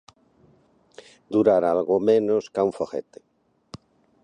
[1.35, 3.19] Durar algo menos ca un foghete